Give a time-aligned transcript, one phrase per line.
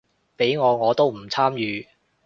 [0.35, 1.87] 畀我我都唔參與